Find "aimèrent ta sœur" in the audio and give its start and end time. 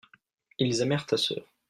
0.81-1.45